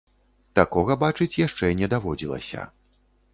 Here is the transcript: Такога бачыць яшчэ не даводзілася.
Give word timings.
Такога 0.59 0.95
бачыць 1.03 1.39
яшчэ 1.41 1.69
не 1.83 1.91
даводзілася. 1.93 2.67